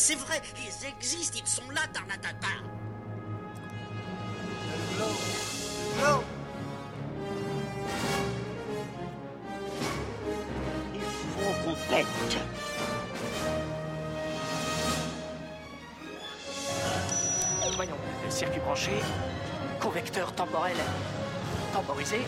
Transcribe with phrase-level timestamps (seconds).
[0.00, 2.48] c'est vrai, ils existent, ils sont là, Tarnatata.
[10.94, 12.06] Il faut qu'on pète
[17.76, 17.92] Voyons,
[18.24, 18.92] le circuit branché,
[19.80, 20.76] convecteur temporel
[21.74, 22.20] temporisé.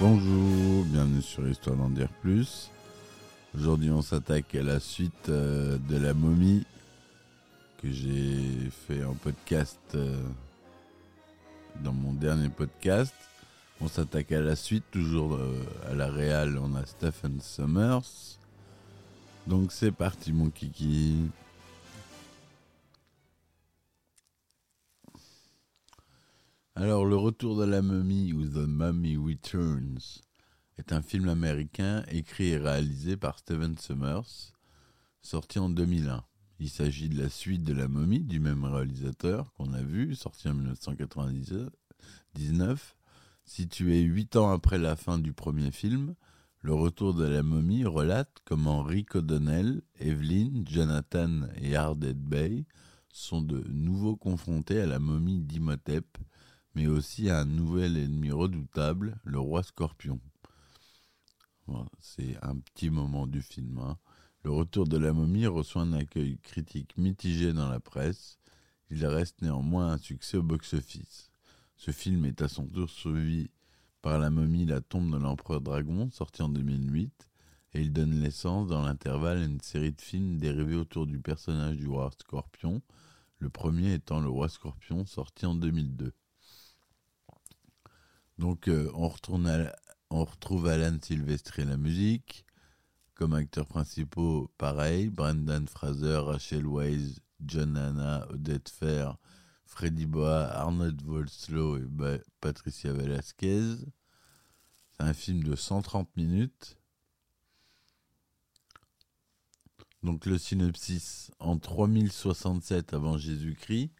[0.00, 2.70] Bonjour, bienvenue sur Histoire d'en dire plus.
[3.54, 6.66] Aujourd'hui, on s'attaque à la suite euh, de la momie
[7.78, 10.22] que j'ai fait en podcast euh,
[11.82, 13.14] dans mon dernier podcast.
[13.80, 18.38] On s'attaque à la suite, toujours euh, à la réal, on a Stephen Summers.
[19.46, 21.30] Donc c'est parti mon kiki.
[26.74, 30.27] Alors, Le Retour de la momie ou The Mummy Returns
[30.78, 34.52] est un film américain écrit et réalisé par Steven Summers,
[35.20, 36.24] sorti en 2001.
[36.60, 40.48] Il s'agit de la suite de La momie du même réalisateur qu'on a vu, sorti
[40.48, 42.96] en 1999.
[43.44, 46.14] Situé huit ans après la fin du premier film,
[46.60, 52.66] Le Retour de la momie relate comment Rick O'Donnell, Evelyn, Jonathan et Ardette Bay
[53.12, 56.18] sont de nouveau confrontés à la momie d'Imhotep,
[56.74, 60.20] mais aussi à un nouvel ennemi redoutable, le roi scorpion.
[62.00, 63.78] C'est un petit moment du film.
[63.78, 63.98] hein.
[64.44, 68.38] Le retour de la momie reçoit un accueil critique mitigé dans la presse.
[68.90, 71.30] Il reste néanmoins un succès au box-office.
[71.76, 73.50] Ce film est à son tour suivi
[74.02, 77.28] par La momie, la tombe de l'empereur dragon, sorti en 2008,
[77.74, 81.76] et il donne naissance dans l'intervalle à une série de films dérivés autour du personnage
[81.76, 82.80] du roi scorpion,
[83.40, 86.12] le premier étant le roi scorpion, sorti en 2002.
[88.38, 89.74] Donc euh, on, retourne à-
[90.10, 92.44] on retrouve Alan Silvestri à la musique.
[93.14, 99.18] Comme acteurs principaux, pareil, Brendan Fraser, Rachel Weisz, John Hanna, Odette Fair,
[99.66, 103.76] Freddy Boa, Arnold Vosloo et Patricia Velasquez.
[104.92, 106.76] C'est un film de 130 minutes.
[110.04, 113.90] Donc le synopsis, en 3067 avant Jésus-Christ,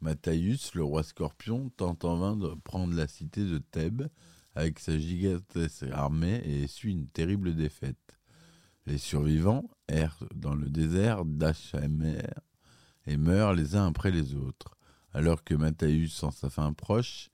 [0.00, 4.08] Matthäus, le roi scorpion, tente en vain de prendre la cité de Thèbes
[4.54, 8.18] avec sa gigantesque armée et essuie une terrible défaite.
[8.86, 12.22] Les survivants errent dans le désert d'Achamer
[13.06, 14.76] et meurent les uns après les autres.
[15.12, 17.30] Alors que Matthäus sent sa fin proche,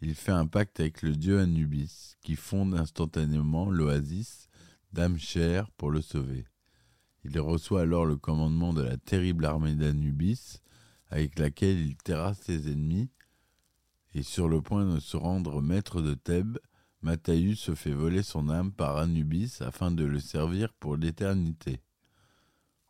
[0.00, 4.48] il fait un pacte avec le dieu Anubis, qui fonde instantanément l'oasis
[4.92, 6.46] d'Amcher pour le sauver.
[7.24, 10.60] Il reçoit alors le commandement de la terrible armée d'Anubis,
[11.08, 13.10] avec laquelle il terrasse ses ennemis,
[14.14, 16.58] et sur le point de se rendre maître de Thèbes,
[17.02, 21.82] Matthäus se fait voler son âme par Anubis afin de le servir pour l'éternité.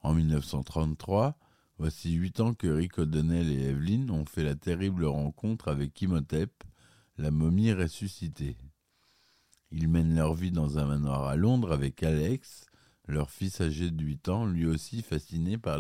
[0.03, 1.37] En 1933,
[1.79, 6.53] voici huit ans que Rick O'Donnell et Evelyn ont fait la terrible rencontre avec Imhotep,
[7.17, 8.59] la momie ressuscitée.
[9.71, 12.67] Ils mènent leur vie dans un manoir à Londres avec Alex,
[13.09, 15.79] leur fils âgé de 8 ans, lui aussi fasciné par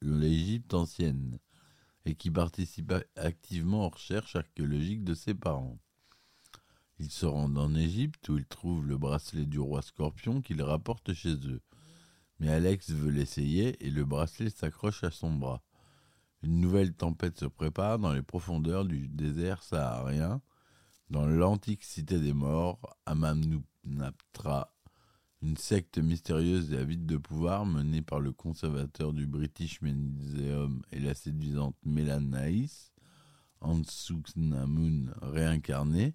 [0.00, 1.38] l'Égypte ancienne,
[2.04, 5.78] et qui participe activement aux recherches archéologiques de ses parents.
[6.98, 11.12] Ils se rendent en Égypte où ils trouvent le bracelet du roi scorpion qu'ils rapportent
[11.12, 11.60] chez eux.
[12.38, 15.62] Mais Alex veut l'essayer et le bracelet s'accroche à son bras.
[16.42, 20.40] Une nouvelle tempête se prépare dans les profondeurs du désert saharien,
[21.08, 24.71] dans l'antique cité des morts, Amamnaptra,
[25.42, 31.00] une secte mystérieuse et avide de pouvoir menée par le conservateur du British Museum et
[31.00, 32.92] la séduisante Mélan Naïs,
[33.60, 36.14] Ansunamun réincarnée,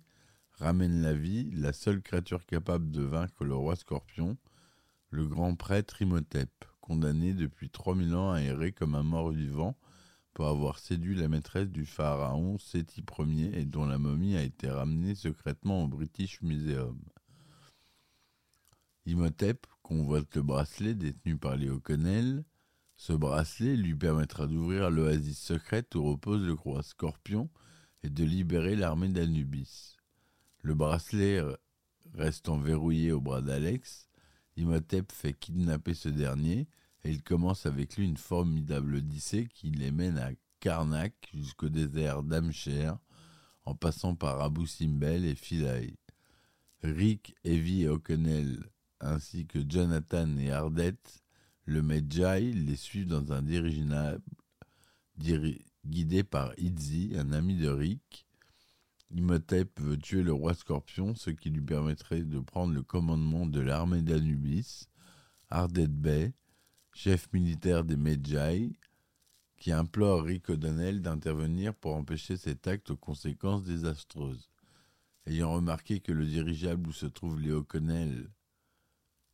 [0.53, 4.37] ramène la vie la seule créature capable de vaincre le roi scorpion,
[5.09, 6.49] le grand prêtre Imhotep,
[6.79, 9.77] condamné depuis 3000 ans à errer comme un mort-vivant
[10.33, 14.69] pour avoir séduit la maîtresse du pharaon Séti Ier et dont la momie a été
[14.69, 16.97] ramenée secrètement au British Museum.
[19.07, 22.43] Imhotep convoite le bracelet détenu par les O'Connell.
[22.97, 27.49] Ce bracelet lui permettra d'ouvrir l'oasis secrète où repose le roi Scorpion
[28.03, 29.95] et de libérer l'armée d'Anubis.
[30.61, 31.41] Le bracelet
[32.15, 34.09] restant verrouillé au bras d'Alex,
[34.57, 36.67] Imhotep fait kidnapper ce dernier
[37.05, 42.23] et il commence avec lui une formidable odyssée qui les mène à Karnak jusqu'au désert
[42.23, 42.91] d'Amcher
[43.63, 45.95] en passant par Abu Simbel et Philae.
[46.83, 48.69] Rick, Evie et O'Connell
[48.99, 51.23] ainsi que Jonathan et Ardette,
[51.65, 54.23] le Medjay, les suivent dans un dirigeable
[55.17, 58.25] diri- guidé par Izzy, un ami de Rick.
[59.11, 63.59] Imhotep veut tuer le roi Scorpion, ce qui lui permettrait de prendre le commandement de
[63.59, 64.87] l'armée d'Anubis.
[65.49, 66.33] Ardet Bey,
[66.93, 68.71] chef militaire des Medjay,
[69.55, 74.49] qui implore Rick O'Donnell d'intervenir pour empêcher cet acte aux conséquences désastreuses.
[75.25, 78.29] Ayant remarqué que le dirigeable où se trouvent les O'Connell,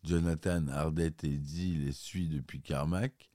[0.03, 3.29] Jonathan, Ardet et Dee les suit depuis Carmack,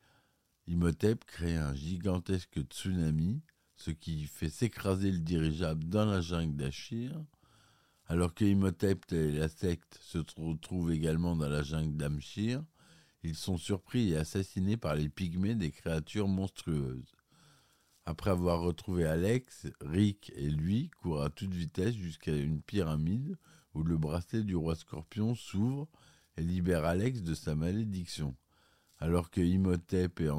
[0.66, 3.42] Imhotep crée un gigantesque tsunami,
[3.76, 7.12] ce qui fait s'écraser le dirigeable dans la jungle d'Achir,
[8.06, 12.62] alors que Imhotep et la secte se retrouvent également dans la jungle d'Amshir,
[13.22, 17.12] ils sont surpris et assassinés par les pygmées des créatures monstrueuses.
[18.04, 23.36] Après avoir retrouvé Alex, Rick et lui courent à toute vitesse jusqu'à une pyramide
[23.74, 25.88] où le bracelet du roi scorpion s'ouvre
[26.38, 28.36] et libère Alex de sa malédiction.
[28.98, 30.30] Alors que Imhotep et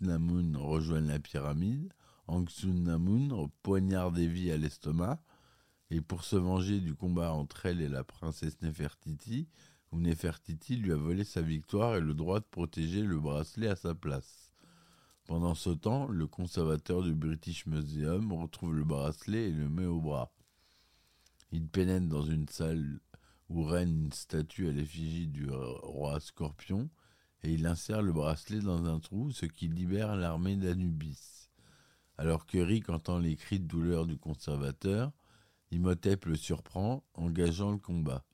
[0.00, 1.92] Namun rejoignent la pyramide,
[2.28, 5.22] Namun poignarde Evie à l'estomac,
[5.90, 9.48] et pour se venger du combat entre elle et la princesse Nefertiti,
[9.92, 13.94] Nefertiti lui a volé sa victoire et le droit de protéger le bracelet à sa
[13.94, 14.52] place.
[15.26, 20.00] Pendant ce temps, le conservateur du British Museum retrouve le bracelet et le met au
[20.00, 20.32] bras.
[21.52, 23.00] Il pénètre dans une salle
[23.48, 26.90] où règne une statue à l'effigie du roi Scorpion
[27.42, 31.50] et il insère le bracelet dans un trou, ce qui libère l'armée d'Anubis.
[32.18, 35.12] Alors que Rick entend les cris de douleur du conservateur,
[35.70, 38.24] Imhotep le surprend, engageant le combat.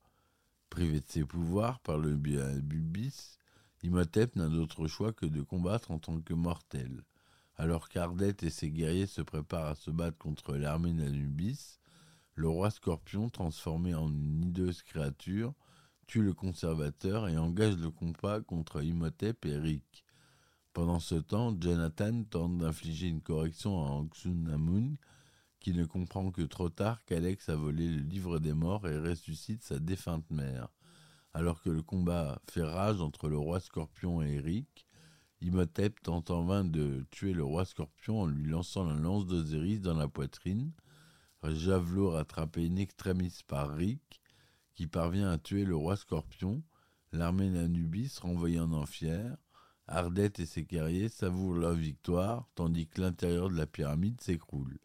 [0.70, 3.38] Privé de ses pouvoirs par le Bubis,
[3.82, 7.04] Imhotep n'a d'autre choix que de combattre en tant que mortel.
[7.56, 11.80] Alors qu'Ardet et ses guerriers se préparent à se battre contre l'armée d'Anubis,
[12.34, 15.54] le roi Scorpion, transformé en une hideuse créature,
[16.06, 20.04] tue le conservateur et engage le combat contre Imhotep et Rick.
[20.72, 24.96] Pendant ce temps, Jonathan tente d'infliger une correction à Anxunamun,
[25.60, 29.62] qui ne comprend que trop tard qu'Alex a volé le livre des morts et ressuscite
[29.62, 30.68] sa défunte mère.
[31.34, 34.86] Alors que le combat fait rage entre le roi Scorpion et Eric,
[35.40, 39.80] Imhotep tente en vain de tuer le roi Scorpion en lui lançant la lance d'Osiris
[39.80, 40.72] dans la poitrine.
[41.50, 44.20] Javelot rattrapé in extremis par Rick,
[44.74, 46.62] qui parvient à tuer le roi Scorpion.
[47.12, 49.36] L'armée d'Anubis renvoyée en enfer.
[49.88, 54.78] Ardette et ses guerriers savourent leur victoire, tandis que l'intérieur de la pyramide s'écroule.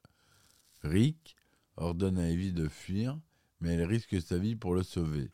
[0.83, 1.35] Rick
[1.77, 3.19] ordonne à Evie de fuir,
[3.59, 5.31] mais elle risque sa vie pour le sauver.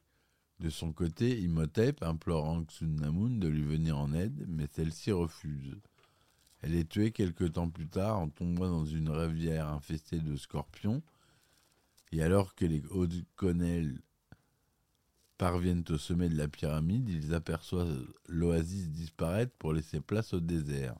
[0.59, 5.75] De son côté, Imhotep implore Anxunamun de lui venir en aide, mais celle-ci refuse.
[6.61, 11.01] Elle est tuée quelque temps plus tard en tombant dans une rivière infestée de scorpions,
[12.13, 13.99] et alors que les O'Connell
[15.39, 20.95] parviennent au sommet de la pyramide, ils aperçoivent l'oasis disparaître pour laisser place au désert.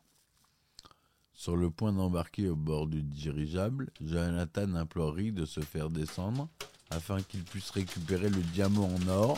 [1.36, 6.50] Sur le point d'embarquer au bord du dirigeable, Jonathan implore Rick de se faire descendre
[6.90, 9.38] afin qu'il puisse récupérer le diamant en or.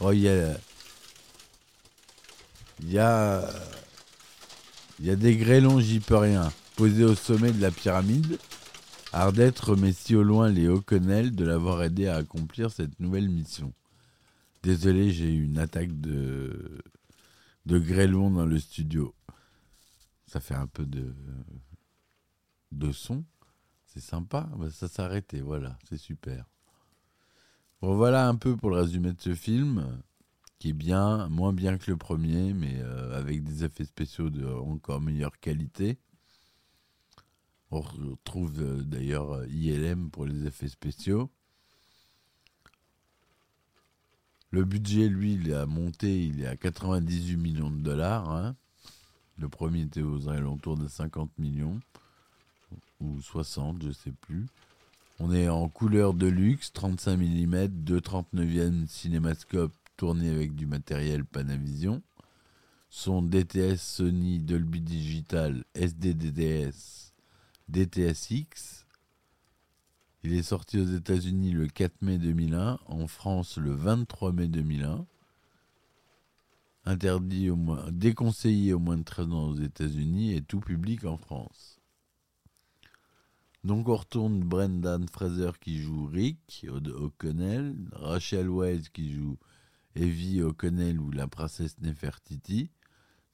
[0.00, 0.56] Oh, il y a.
[2.80, 3.46] Il y a.
[5.00, 6.50] Il y a des grêlons, j'y peux rien.
[6.76, 8.38] Posés au sommet de la pyramide,
[9.14, 13.72] Ardet remet si au loin les O'Connell de l'avoir aidé à accomplir cette nouvelle mission.
[14.62, 16.82] Désolé, j'ai eu une attaque de,
[17.66, 19.14] de grêlons dans le studio
[20.34, 21.14] ça fait un peu de,
[22.72, 23.24] de son.
[23.86, 24.48] C'est sympa.
[24.56, 26.44] Bah, ça arrêté, voilà, c'est super.
[27.80, 30.02] Voilà un peu pour le résumé de ce film,
[30.58, 34.44] qui est bien, moins bien que le premier, mais euh, avec des effets spéciaux de
[34.44, 35.98] encore meilleure qualité.
[37.74, 41.28] On retrouve euh, d'ailleurs ILM pour les effets spéciaux.
[44.52, 48.30] Le budget, lui, il a monté, il est à 98 millions de dollars.
[48.30, 48.54] Hein.
[49.38, 51.80] Le premier était aux alentours de 50 millions,
[53.00, 54.46] ou 60, je sais plus.
[55.18, 61.24] On est en couleur de luxe, 35 mm, 2 39e cinémascope tourné avec du matériel
[61.24, 62.02] Panavision.
[62.88, 67.13] Son DTS Sony Dolby Digital SD-DTS
[67.68, 68.86] DTSX.
[70.22, 75.06] Il est sorti aux États-Unis le 4 mai 2001, en France le 23 mai 2001
[76.86, 81.16] interdit au moins, déconseillé au moins de 13 ans aux États-Unis et tout public en
[81.16, 81.80] France.
[83.64, 89.38] Donc on retourne Brendan Fraser qui joue Rick O'Connell, Rachel Weisz qui joue
[89.94, 92.70] Evie O'Connell ou la princesse Nefertiti,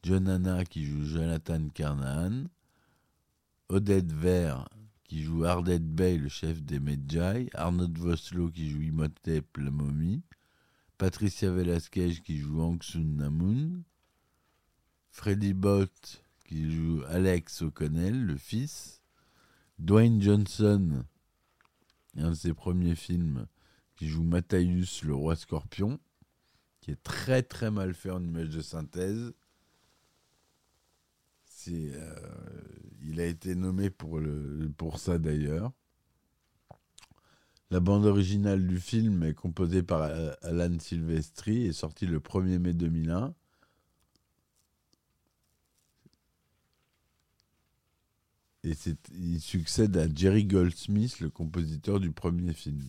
[0.04, 2.44] John Anna qui joue Jonathan Carnahan,
[3.70, 4.68] Odette Vert
[5.04, 10.22] qui joue Ardette Bay, le chef des Medjay, Arnold Voslo qui joue Imhotep, la momie,
[10.98, 13.82] Patricia Velasquez qui joue Angsun Namun,
[15.12, 19.02] Freddy Bott qui joue Alex O'Connell, le fils,
[19.78, 21.04] Dwayne Johnson,
[22.16, 23.46] un de ses premiers films,
[23.94, 26.00] qui joue Matthäus, le roi scorpion,
[26.80, 29.32] qui est très très mal fait en image de synthèse.
[31.44, 34.18] C'est, euh, il a été nommé pour,
[34.98, 35.72] ça d'ailleurs.
[37.70, 40.02] La bande originale du film est composée par
[40.42, 43.34] Alan Silvestri et sortie le 1er mai 2001.
[48.64, 48.74] Et
[49.12, 52.82] il succède à Jerry Goldsmith, le compositeur du premier film.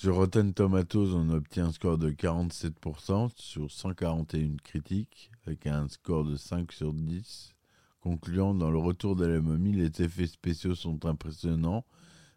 [0.00, 6.24] Sur Rotten Tomatoes, on obtient un score de 47% sur 141 critiques, avec un score
[6.24, 7.52] de 5 sur 10,
[8.00, 11.84] concluant dans le retour de la momie, les effets spéciaux sont impressionnants,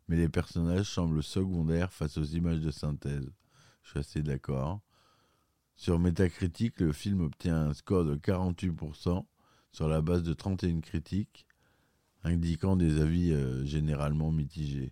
[0.09, 3.31] mais les personnages semblent secondaires face aux images de synthèse.
[3.83, 4.81] Je suis assez d'accord.
[5.77, 9.23] Sur Metacritic, le film obtient un score de 48%
[9.71, 11.47] sur la base de 31 critiques,
[12.25, 14.91] indiquant des avis euh, généralement mitigés.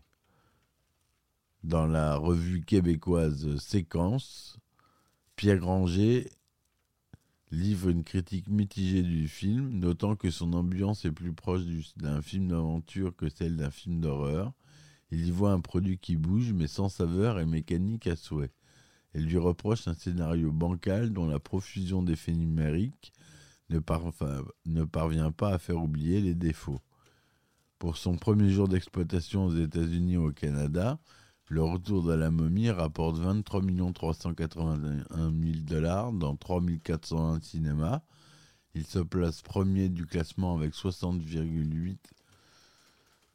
[1.63, 4.57] Dans la revue québécoise Séquence,
[5.35, 6.27] Pierre Granger
[7.51, 11.61] livre une critique mitigée du film, notant que son ambiance est plus proche
[11.97, 14.53] d'un film d'aventure que celle d'un film d'horreur.
[15.11, 18.53] Il y voit un produit qui bouge, mais sans saveur et mécanique à souhait.
[19.13, 23.13] Elle lui reproche un scénario bancal dont la profusion d'effets numériques
[23.69, 26.81] ne, parvient pas à faire oublier les défauts.
[27.77, 30.99] Pour son premier jour d'exploitation aux États-Unis et au Canada,
[31.51, 33.61] le retour de la momie rapporte 23
[33.93, 35.33] 381 000
[35.67, 37.99] dollars dans 3 401 cinémas.
[38.73, 41.97] Il se place premier du classement avec 60,8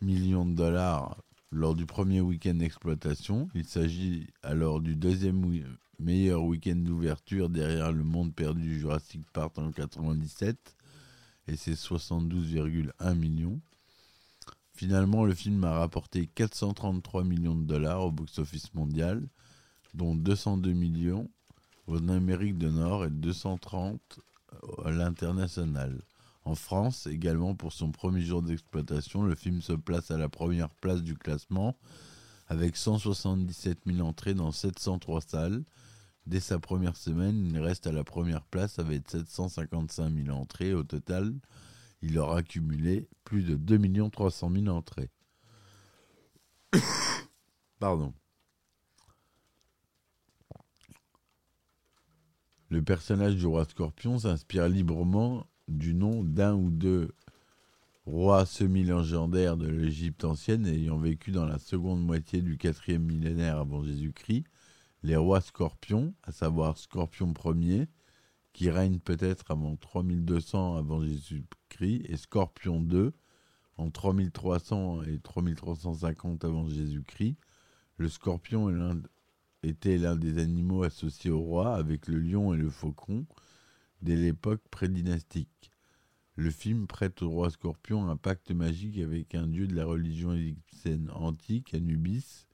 [0.01, 3.51] millions de dollars lors du premier week-end d'exploitation.
[3.55, 5.45] Il s'agit alors du deuxième
[5.99, 10.57] meilleur week-end d'ouverture derrière Le Monde perdu Jurassic Park en 97
[11.49, 13.61] et ses 72,1 millions.
[14.77, 19.27] Finalement, le film a rapporté 433 millions de dollars au box-office mondial,
[19.95, 21.31] dont 202 millions
[21.87, 24.21] en Amérique du Nord et 230
[24.85, 26.03] à l'international.
[26.45, 30.71] En France, également pour son premier jour d'exploitation, le film se place à la première
[30.71, 31.77] place du classement
[32.49, 35.65] avec 177 000 entrées dans 703 salles,
[36.27, 40.75] Dès sa première semaine, il reste à la première place avec 755 000 entrées.
[40.75, 41.33] Au total,
[42.03, 45.11] il aura accumulé plus de 2 300 000 entrées.
[47.79, 48.13] Pardon.
[52.69, 57.15] Le personnage du roi scorpion s'inspire librement du nom d'un ou deux
[58.07, 63.83] rois semi-légendaires de l'Égypte ancienne ayant vécu dans la seconde moitié du quatrième millénaire avant
[63.85, 64.45] Jésus-Christ
[65.03, 67.87] les rois scorpions, à savoir Scorpion Ier,
[68.57, 73.11] qui règne peut-être avant 3200 avant Jésus-Christ, et Scorpion II,
[73.77, 77.37] en 3300 et 3350 avant Jésus-Christ.
[77.99, 78.71] Le scorpion
[79.63, 83.27] était l'un des animaux associés au roi, avec le lion et le faucon,
[84.01, 85.71] dès l'époque prédynastique.
[86.37, 90.33] Le film prête au roi scorpion un pacte magique avec un dieu de la religion
[90.33, 92.47] égyptienne antique, Anubis,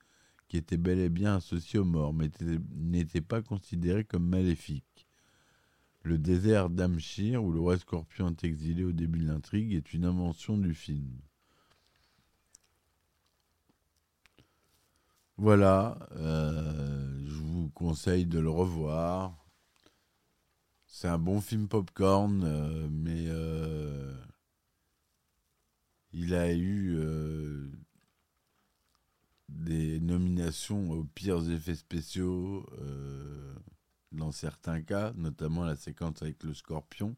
[0.48, 2.28] qui était bel et bien associé aux morts, mais
[2.74, 4.91] n'était pas considéré comme maléfique.
[6.02, 10.04] Le désert d'Amshir, où le roi scorpion est exilé au début de l'intrigue, est une
[10.04, 11.08] invention du film.
[15.36, 19.36] Voilà, euh, je vous conseille de le revoir.
[20.86, 24.14] C'est un bon film popcorn, euh, mais euh,
[26.12, 26.98] il a eu
[29.48, 32.66] des nominations aux pires effets spéciaux
[34.12, 37.16] dans certains cas, notamment la séquence avec le scorpion,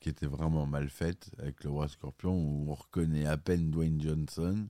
[0.00, 4.00] qui était vraiment mal faite, avec le roi scorpion, où on reconnaît à peine Dwayne
[4.00, 4.68] Johnson,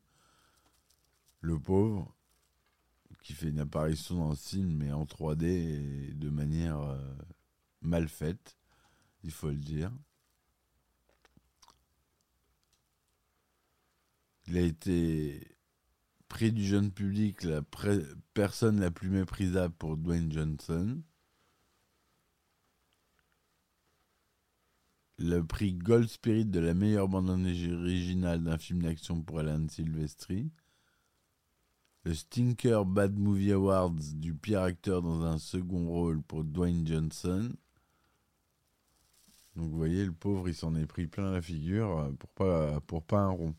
[1.41, 2.15] le pauvre,
[3.23, 6.99] qui fait une apparition dans le film, mais en 3D et de manière euh,
[7.83, 8.57] mal faite,
[9.23, 9.93] il faut le dire.
[14.47, 15.59] Il a été
[16.29, 17.61] prix du jeune public, la
[18.35, 21.03] personne la plus méprisable pour Dwayne Johnson.
[25.21, 30.53] Le prix Gold Spirit de la meilleure bande originale d'un film d'action pour Alan Silvestri.
[32.05, 37.51] Le Stinker Bad Movie Awards du pire acteur dans un second rôle pour Dwayne Johnson.
[39.57, 43.03] Donc vous voyez, le pauvre, il s'en est pris plein la figure pour pas, pour
[43.03, 43.55] pas un rond.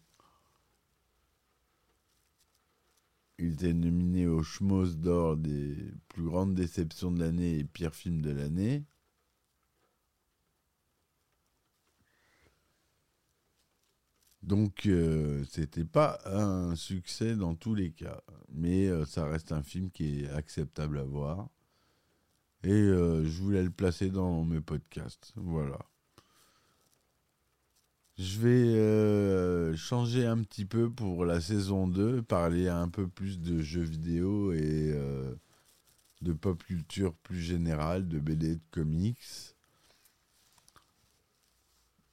[3.38, 5.76] Il était nominé au Schmoz d'or des
[6.08, 8.86] plus grandes déceptions de l'année et pire film de l'année.
[14.42, 18.22] Donc, euh, c'était pas un succès dans tous les cas.
[18.52, 21.50] Mais euh, ça reste un film qui est acceptable à voir.
[22.64, 25.32] Et euh, je voulais le placer dans mes podcasts.
[25.36, 25.80] Voilà.
[28.18, 33.40] Je vais euh, changer un petit peu pour la saison 2, parler un peu plus
[33.40, 34.94] de jeux vidéo et
[36.22, 39.56] de pop culture plus générale, de BD, de comics.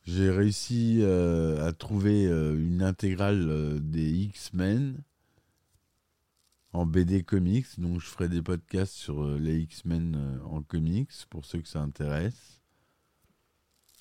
[0.07, 5.03] J'ai réussi euh, à trouver euh, une intégrale euh, des X-Men
[6.73, 11.61] en BD comics, donc je ferai des podcasts sur les X-Men en comics pour ceux
[11.61, 12.61] que ça intéresse.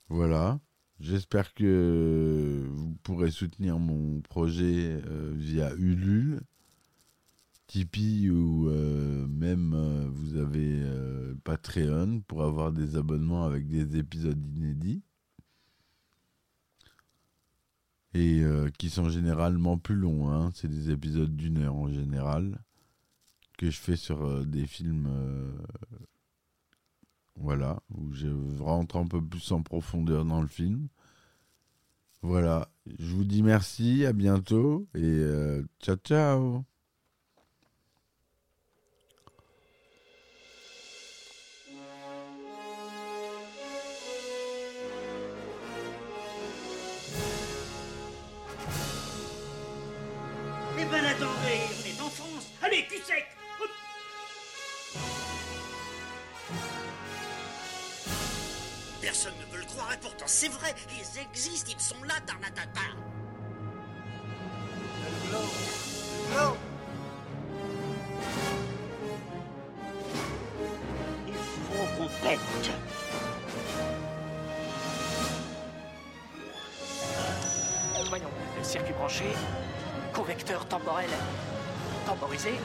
[0.09, 0.59] Voilà.
[0.99, 5.01] J'espère que vous pourrez soutenir mon projet
[5.33, 6.41] via Ulule,
[7.67, 8.69] Tipeee ou
[9.29, 9.73] même
[10.13, 10.83] vous avez
[11.45, 15.01] Patreon pour avoir des abonnements avec des épisodes inédits
[18.15, 20.29] et euh, qui sont généralement plus longs.
[20.31, 20.49] hein.
[20.55, 22.57] C'est des épisodes d'une heure en général
[23.57, 25.07] que je fais sur euh, des films.
[25.07, 25.51] euh,
[27.37, 28.29] voilà, où je
[28.61, 30.87] rentre un peu plus en profondeur dans le film.
[32.21, 35.21] Voilà, je vous dis merci, à bientôt et
[35.81, 36.65] ciao ciao
[59.25, 62.81] Personne ne veut le croire et pourtant c'est vrai, ils existent, ils sont là, Tarnatata.
[71.27, 72.39] Il faut qu'on pète.
[78.09, 79.25] Voyons, le circuit branché,
[80.13, 81.09] convecteur temporel
[82.05, 82.59] temporisé,